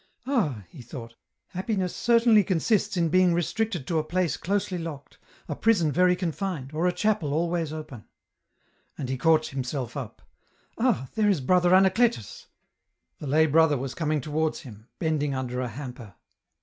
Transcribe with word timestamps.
"Ah!" 0.25 0.63
he 0.71 0.81
thought," 0.81 1.13
happiness 1.49 1.95
certainly 1.95 2.43
consists 2.43 2.97
in 2.97 3.09
being 3.09 3.35
restricted 3.35 3.85
to 3.85 3.99
a 3.99 4.03
place 4.03 4.35
closely 4.35 4.79
locked, 4.79 5.19
a 5.47 5.55
prison 5.55 5.91
very 5.91 6.15
confined, 6.15 6.71
or 6.73 6.87
a 6.87 6.91
chapel 6.91 7.35
always 7.35 7.71
open," 7.71 8.05
and 8.97 9.09
he 9.09 9.15
caught 9.15 9.45
himself 9.49 9.95
up:" 9.95 10.23
Ah! 10.79 11.09
there 11.13 11.29
is 11.29 11.39
Brother 11.39 11.69
Anacletus;" 11.75 12.47
the 13.19 13.27
lay 13.27 13.45
brother 13.45 13.77
was 13.77 13.93
coming 13.93 14.21
towards 14.21 14.61
him, 14.61 14.87
bending 14.97 15.35
under 15.35 15.61
a 15.61 15.67
hamper. 15.67 16.15